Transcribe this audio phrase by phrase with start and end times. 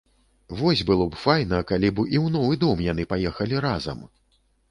[0.61, 4.01] Вось было б файна, калі б і ў новы дом яны паехалі разам!